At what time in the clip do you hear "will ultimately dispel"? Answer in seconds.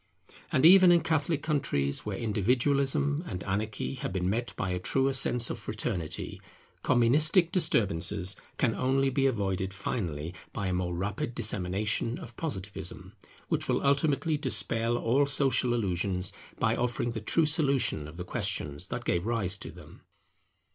13.67-14.97